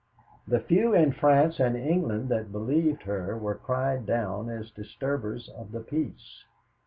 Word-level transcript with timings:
The 0.47 0.59
few 0.59 0.95
in 0.95 1.11
France 1.11 1.59
and 1.59 1.75
in 1.77 1.85
England 1.87 2.29
that 2.29 2.51
believed 2.51 3.03
her 3.03 3.37
were 3.37 3.53
cried 3.53 4.07
down 4.07 4.49
as 4.49 4.71
disturbers 4.71 5.47
of 5.47 5.71
the 5.71 5.81
peace. 5.81 6.43